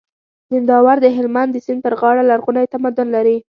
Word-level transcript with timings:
زينداور 0.51 0.97
د 1.01 1.07
هلمند 1.17 1.49
د 1.53 1.57
سيند 1.65 1.79
پر 1.85 1.93
غاړه 1.99 2.23
لرغونی 2.31 2.65
تمدن 2.73 3.07
لري 3.15 3.37